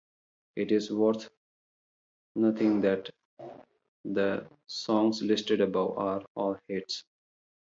It 0.55 0.71
is 0.71 0.89
worth 0.91 1.29
noting 2.33 2.81
that 2.81 3.11
the 4.03 4.47
songs 4.65 5.21
listed 5.21 5.61
above 5.61 5.95
are 5.95 6.25
all 6.35 6.57
hits. 6.67 7.03